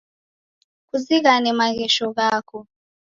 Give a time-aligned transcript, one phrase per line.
[0.87, 2.59] Kuzighane maghesho ghako.